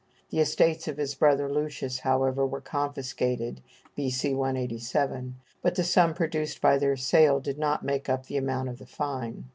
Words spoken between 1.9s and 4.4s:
however, were confiscated (B.C.